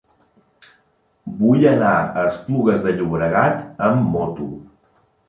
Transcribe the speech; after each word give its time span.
Vull 1.41 1.65
anar 1.71 1.91
a 1.97 2.23
Esplugues 2.29 2.87
de 2.87 2.95
Llobregat 3.03 3.61
amb 3.89 4.09
moto. 4.15 4.49